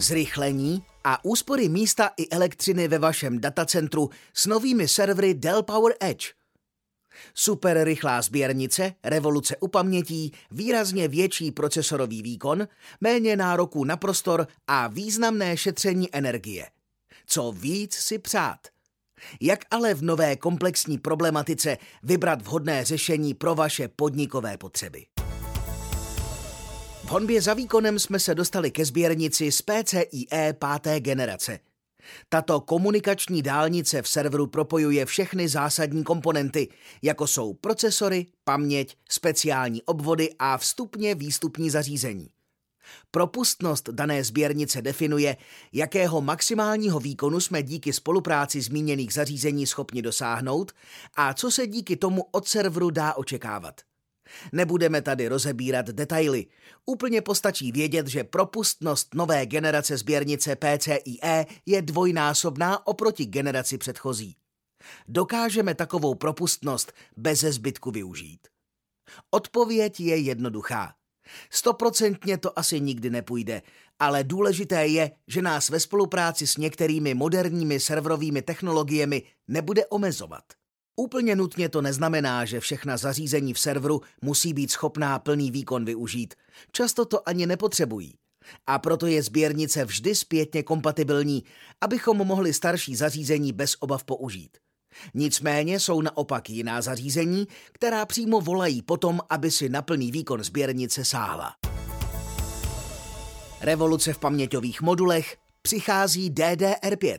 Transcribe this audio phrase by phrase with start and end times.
[0.00, 6.26] zrychlení a úspory místa i elektřiny ve vašem datacentru s novými servery Dell Power Edge.
[7.34, 12.68] Super rychlá sběrnice, revoluce u pamětí, výrazně větší procesorový výkon,
[13.00, 16.66] méně nároků na prostor a významné šetření energie.
[17.26, 18.58] Co víc si přát?
[19.40, 25.06] Jak ale v nové komplexní problematice vybrat vhodné řešení pro vaše podnikové potřeby?
[27.08, 31.58] Honbě za výkonem jsme se dostali ke sběrnici z PCIe páté generace.
[32.28, 36.68] Tato komunikační dálnice v serveru propojuje všechny zásadní komponenty,
[37.02, 42.28] jako jsou procesory, paměť, speciální obvody a vstupně výstupní zařízení.
[43.10, 45.36] Propustnost dané sběrnice definuje,
[45.72, 50.72] jakého maximálního výkonu jsme díky spolupráci zmíněných zařízení schopni dosáhnout
[51.14, 53.80] a co se díky tomu od serveru dá očekávat.
[54.52, 56.46] Nebudeme tady rozebírat detaily.
[56.86, 64.36] Úplně postačí vědět, že propustnost nové generace sběrnice PCIe je dvojnásobná oproti generaci předchozí.
[65.08, 68.48] Dokážeme takovou propustnost bez zbytku využít?
[69.30, 70.94] Odpověď je jednoduchá.
[71.50, 73.62] Stoprocentně to asi nikdy nepůjde,
[73.98, 80.44] ale důležité je, že nás ve spolupráci s některými moderními serverovými technologiemi nebude omezovat.
[81.00, 86.34] Úplně nutně to neznamená, že všechna zařízení v serveru musí být schopná plný výkon využít.
[86.72, 88.14] Často to ani nepotřebují.
[88.66, 91.44] A proto je sběrnice vždy zpětně kompatibilní,
[91.80, 94.58] abychom mohli starší zařízení bez obav použít.
[95.14, 101.04] Nicméně jsou naopak jiná zařízení, která přímo volají potom, aby si na plný výkon sběrnice
[101.04, 101.54] sáhla.
[103.60, 107.18] Revoluce v paměťových modulech přichází DDR5.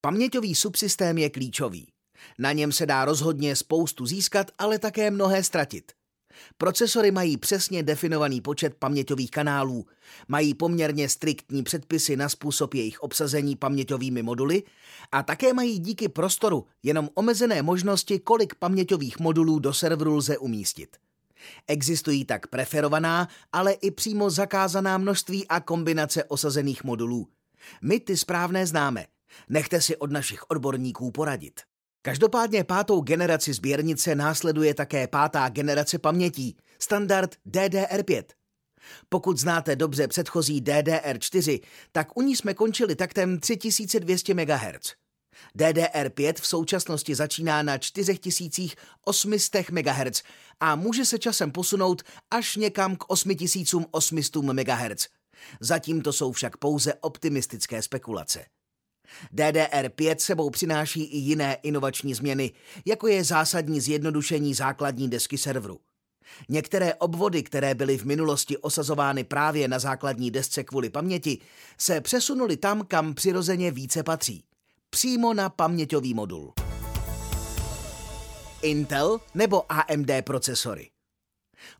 [0.00, 1.95] Paměťový subsystém je klíčový.
[2.38, 5.92] Na něm se dá rozhodně spoustu získat, ale také mnohé ztratit.
[6.58, 9.86] Procesory mají přesně definovaný počet paměťových kanálů,
[10.28, 14.62] mají poměrně striktní předpisy na způsob jejich obsazení paměťovými moduly
[15.12, 20.96] a také mají díky prostoru jenom omezené možnosti, kolik paměťových modulů do serveru lze umístit.
[21.66, 27.28] Existují tak preferovaná, ale i přímo zakázaná množství a kombinace osazených modulů.
[27.82, 29.06] My ty správné známe.
[29.48, 31.60] Nechte si od našich odborníků poradit.
[32.06, 38.22] Každopádně pátou generaci sběrnice následuje také pátá generace pamětí, standard DDR5.
[39.08, 41.60] Pokud znáte dobře předchozí DDR4,
[41.92, 44.94] tak u ní jsme končili taktem 3200 MHz.
[45.58, 50.22] DDR5 v současnosti začíná na 4800 MHz
[50.60, 55.08] a může se časem posunout až někam k 8800 MHz.
[55.60, 58.44] Zatím to jsou však pouze optimistické spekulace.
[59.34, 62.52] DDR5 sebou přináší i jiné inovační změny,
[62.86, 65.78] jako je zásadní zjednodušení základní desky serveru.
[66.48, 71.38] Některé obvody, které byly v minulosti osazovány právě na základní desce kvůli paměti,
[71.78, 74.44] se přesunuly tam, kam přirozeně více patří.
[74.90, 76.52] Přímo na paměťový modul.
[78.62, 80.90] Intel nebo AMD procesory.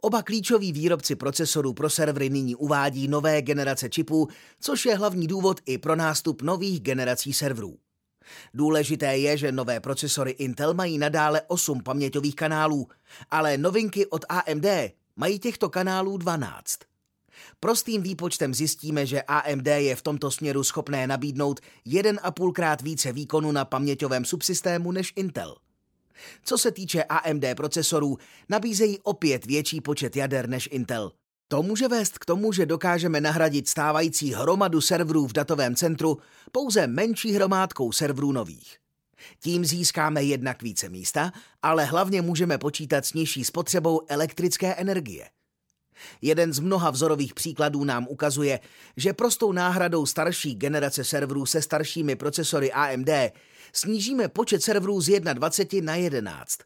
[0.00, 4.28] Oba klíčoví výrobci procesorů pro servery nyní uvádí nové generace čipů,
[4.60, 7.78] což je hlavní důvod i pro nástup nových generací serverů.
[8.54, 12.88] Důležité je, že nové procesory Intel mají nadále 8 paměťových kanálů,
[13.30, 14.66] ale novinky od AMD
[15.16, 16.78] mají těchto kanálů 12.
[17.60, 23.52] Prostým výpočtem zjistíme, že AMD je v tomto směru schopné nabídnout 1,5 krát více výkonu
[23.52, 25.56] na paměťovém subsystému než Intel.
[26.44, 28.18] Co se týče AMD procesorů,
[28.48, 31.12] nabízejí opět větší počet jader než Intel.
[31.48, 36.18] To může vést k tomu, že dokážeme nahradit stávající hromadu serverů v datovém centru
[36.52, 38.78] pouze menší hromádkou serverů nových.
[39.40, 45.28] Tím získáme jednak více místa, ale hlavně můžeme počítat s nižší spotřebou elektrické energie.
[46.22, 48.60] Jeden z mnoha vzorových příkladů nám ukazuje,
[48.96, 53.08] že prostou náhradou starší generace serverů se staršími procesory AMD
[53.72, 56.58] snížíme počet serverů z 21 na 11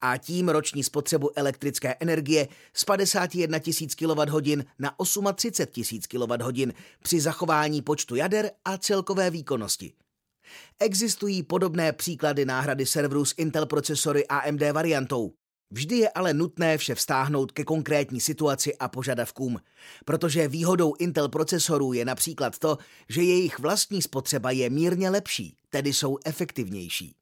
[0.00, 3.58] a tím roční spotřebu elektrické energie z 51
[4.06, 4.96] 000 kWh na
[5.34, 5.82] 38
[6.18, 9.92] 000 kWh při zachování počtu jader a celkové výkonnosti.
[10.80, 15.32] Existují podobné příklady náhrady serverů s Intel procesory AMD variantou.
[15.70, 19.60] Vždy je ale nutné vše vztáhnout ke konkrétní situaci a požadavkům,
[20.04, 22.78] protože výhodou Intel procesorů je například to,
[23.08, 27.14] že jejich vlastní spotřeba je mírně lepší, tedy jsou efektivnější.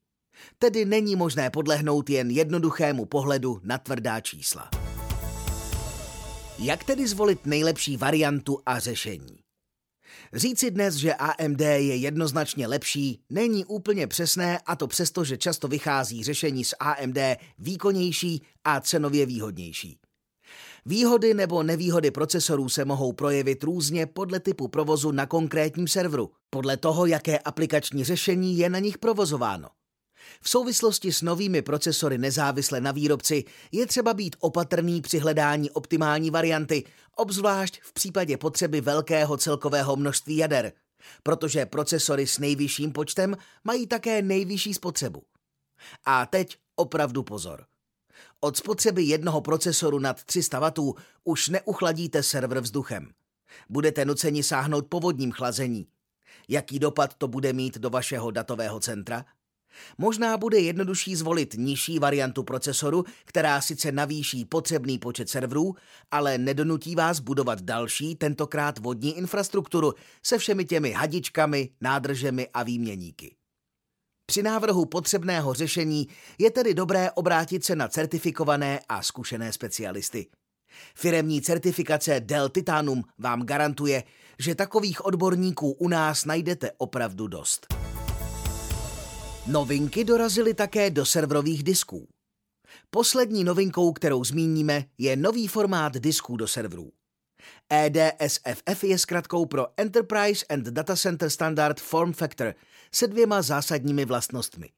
[0.59, 4.69] Tedy není možné podlehnout jen jednoduchému pohledu na tvrdá čísla.
[6.59, 9.42] Jak tedy zvolit nejlepší variantu a řešení?
[10.33, 15.67] Říci dnes, že AMD je jednoznačně lepší, není úplně přesné a to přesto, že často
[15.67, 17.17] vychází řešení z AMD
[17.59, 19.97] výkonnější a cenově výhodnější.
[20.85, 26.77] Výhody nebo nevýhody procesorů se mohou projevit různě podle typu provozu na konkrétním serveru, podle
[26.77, 29.69] toho, jaké aplikační řešení je na nich provozováno.
[30.41, 36.31] V souvislosti s novými procesory nezávisle na výrobci je třeba být opatrný při hledání optimální
[36.31, 36.83] varianty,
[37.15, 40.71] obzvlášť v případě potřeby velkého celkového množství jader,
[41.23, 45.23] protože procesory s nejvyšším počtem mají také nejvyšší spotřebu.
[46.05, 47.65] A teď opravdu pozor.
[48.39, 50.93] Od spotřeby jednoho procesoru nad 300 W
[51.23, 53.11] už neuchladíte server vzduchem.
[53.69, 55.87] Budete nuceni sáhnout po vodním chlazení.
[56.47, 59.25] Jaký dopad to bude mít do vašeho datového centra?
[59.97, 65.75] Možná bude jednodušší zvolit nižší variantu procesoru, která sice navýší potřebný počet serverů,
[66.11, 69.93] ale nedonutí vás budovat další, tentokrát vodní infrastrukturu
[70.23, 73.35] se všemi těmi hadičkami, nádržemi a výměníky.
[74.25, 76.07] Při návrhu potřebného řešení
[76.39, 80.27] je tedy dobré obrátit se na certifikované a zkušené specialisty.
[80.95, 84.03] Firemní certifikace Dell Titanum vám garantuje,
[84.39, 87.82] že takových odborníků u nás najdete opravdu dost.
[89.47, 92.07] Novinky dorazily také do serverových disků.
[92.89, 96.91] Poslední novinkou, kterou zmíníme, je nový formát disků do serverů.
[97.69, 102.53] EDSFF je zkratkou pro Enterprise and Data Center Standard Form Factor
[102.95, 104.69] se dvěma zásadními vlastnostmi.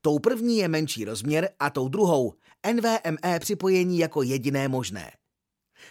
[0.00, 2.34] Tou první je menší rozměr a tou druhou
[2.72, 5.12] NVMe připojení jako jediné možné.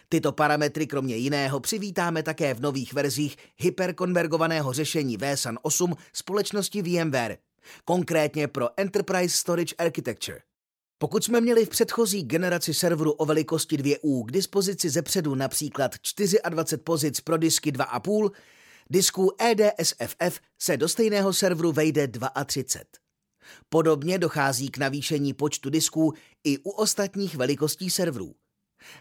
[0.09, 7.37] Tyto parametry kromě jiného přivítáme také v nových verzích hyperkonvergovaného řešení vSAN 8 společnosti VMware,
[7.85, 10.41] konkrétně pro Enterprise Storage Architecture.
[10.97, 15.91] Pokud jsme měli v předchozí generaci serveru o velikosti 2U k dispozici zepředu například
[16.49, 18.31] 24 pozic pro disky 2,5,
[18.89, 22.07] disku EDSFF se do stejného serveru vejde
[22.45, 22.83] 32.
[23.69, 26.13] Podobně dochází k navýšení počtu disků
[26.43, 28.35] i u ostatních velikostí serverů.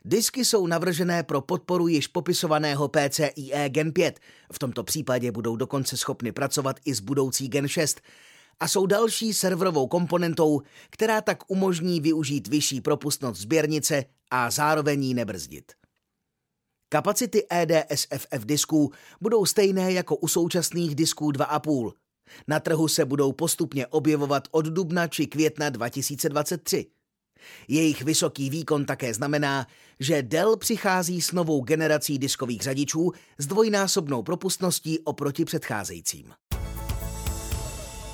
[0.05, 4.21] Disky jsou navržené pro podporu již popisovaného PCIe Gen 5,
[4.53, 8.01] v tomto případě budou dokonce schopny pracovat i s budoucí Gen 6,
[8.61, 15.15] a jsou další serverovou komponentou, která tak umožní využít vyšší propustnost sběrnice a zároveň ji
[15.15, 15.73] nebrzdit.
[16.89, 21.93] Kapacity EDSFF disků budou stejné jako u současných disků 2,5.
[22.49, 26.87] Na trhu se budou postupně objevovat od dubna či května 2023.
[27.69, 29.67] Jejich vysoký výkon také znamená,
[30.01, 36.33] že Dell přichází s novou generací diskových řadičů s dvojnásobnou propustností oproti předcházejícím.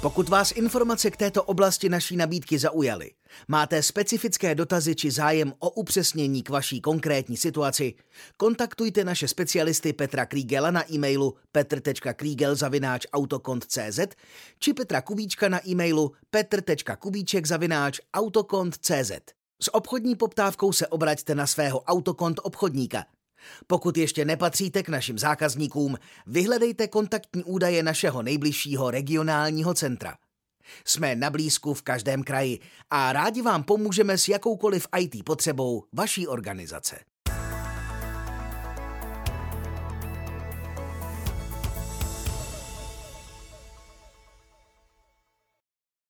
[0.02, 3.10] Pokud vás informace k této oblasti naší nabídky zaujaly,
[3.48, 7.94] máte specifické dotazy či zájem o upřesnění k vaší konkrétní situaci,
[8.36, 14.00] kontaktujte naše specialisty Petra Krígela na e-mailu petr.kriegel.autokont.cz
[14.58, 19.12] či Petra Kubíčka na e-mailu petr.kubíček.autokont.cz.
[19.62, 23.04] S obchodní poptávkou se obraťte na svého autokont obchodníka–
[23.66, 30.16] pokud ještě nepatříte k našim zákazníkům, vyhledejte kontaktní údaje našeho nejbližšího regionálního centra.
[30.84, 32.58] Jsme na blízku v každém kraji
[32.90, 37.09] a rádi vám pomůžeme s jakoukoliv IT potřebou vaší organizace.